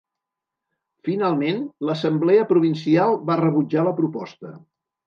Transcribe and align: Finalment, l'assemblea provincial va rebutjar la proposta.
Finalment, 1.09 1.61
l'assemblea 1.91 2.49
provincial 2.55 3.17
va 3.31 3.41
rebutjar 3.45 3.89
la 3.91 3.97
proposta. 4.03 4.61